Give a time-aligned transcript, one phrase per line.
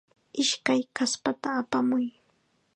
[0.41, 2.05] Ishkay kaspata apamuy.